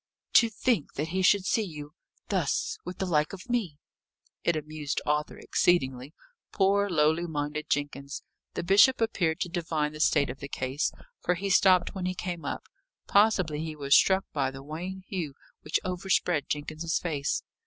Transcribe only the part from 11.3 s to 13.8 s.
he stopped when he came up. Possibly he